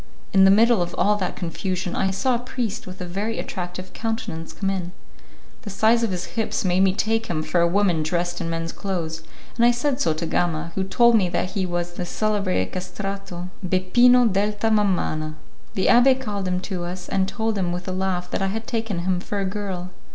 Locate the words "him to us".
16.47-17.07